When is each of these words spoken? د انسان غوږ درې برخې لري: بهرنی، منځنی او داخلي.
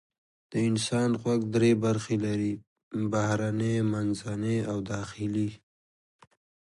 د 0.51 0.53
انسان 0.69 1.09
غوږ 1.21 1.41
درې 1.55 1.71
برخې 1.83 2.15
لري: 2.25 2.53
بهرنی، 3.11 3.75
منځنی 3.91 4.57
او 4.71 4.77
داخلي. 4.93 5.49